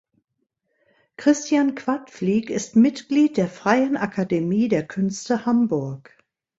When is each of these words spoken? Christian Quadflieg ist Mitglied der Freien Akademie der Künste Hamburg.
Christian 1.15 1.75
Quadflieg 1.75 2.49
ist 2.49 2.75
Mitglied 2.75 3.37
der 3.37 3.47
Freien 3.47 3.97
Akademie 3.97 4.67
der 4.67 4.87
Künste 4.87 5.45
Hamburg. 5.45 6.17